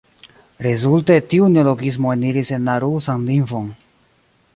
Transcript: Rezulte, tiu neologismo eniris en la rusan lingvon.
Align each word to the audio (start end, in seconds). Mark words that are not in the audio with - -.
Rezulte, 0.65 1.17
tiu 1.33 1.49
neologismo 1.57 2.13
eniris 2.15 2.51
en 2.57 2.65
la 2.71 2.79
rusan 2.85 3.29
lingvon. 3.29 3.69